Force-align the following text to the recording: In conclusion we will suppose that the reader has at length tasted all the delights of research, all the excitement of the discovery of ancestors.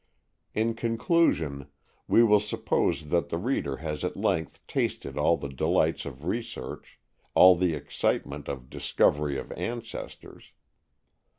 In 0.55 0.73
conclusion 0.73 1.67
we 2.07 2.23
will 2.23 2.39
suppose 2.39 3.09
that 3.09 3.29
the 3.29 3.37
reader 3.37 3.77
has 3.77 4.03
at 4.03 4.17
length 4.17 4.65
tasted 4.65 5.15
all 5.15 5.37
the 5.37 5.47
delights 5.47 6.05
of 6.07 6.25
research, 6.25 6.99
all 7.35 7.55
the 7.55 7.75
excitement 7.75 8.47
of 8.47 8.63
the 8.63 8.77
discovery 8.79 9.37
of 9.37 9.51
ancestors. 9.51 10.53